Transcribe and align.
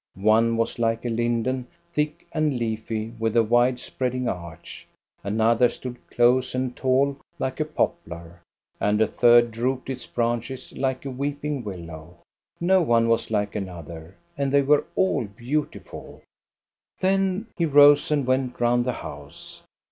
One 0.15 0.57
was 0.57 0.79
like 0.79 1.05
a 1.05 1.09
linden, 1.09 1.67
thick 1.93 2.25
and 2.31 2.57
leafy 2.57 3.13
with 3.19 3.37
a 3.37 3.43
wide 3.43 3.79
spread 3.79 4.15
ing 4.15 4.27
arch, 4.27 4.87
another 5.23 5.69
stood 5.69 5.95
close 6.09 6.55
and 6.55 6.75
tall 6.75 7.17
like 7.37 7.59
a 7.59 7.65
poplar, 7.65 8.41
and 8.79 8.99
a 8.99 9.05
third 9.05 9.51
drooped 9.51 9.91
its 9.91 10.07
branches 10.07 10.73
like 10.75 11.05
a 11.05 11.11
weeping 11.11 11.63
willow. 11.63 12.15
No 12.59 12.81
one 12.81 13.09
was 13.09 13.29
like 13.29 13.55
another, 13.55 14.15
and 14.39 14.51
they 14.51 14.63
were 14.63 14.85
all 14.95 15.25
beautiful. 15.25 16.23
Then 16.99 17.45
he 17.55 17.67
rose 17.67 18.09
and 18.09 18.25
went 18.25 18.59
round 18.59 18.85
the 18.85 18.93
house. 19.05 19.61